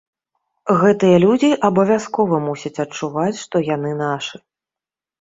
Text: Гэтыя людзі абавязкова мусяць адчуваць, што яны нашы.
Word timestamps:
Гэтыя 0.83 1.17
людзі 1.25 1.51
абавязкова 1.69 2.41
мусяць 2.49 2.75
адчуваць, 2.87 3.39
што 3.45 3.55
яны 3.75 3.97
нашы. 4.05 4.47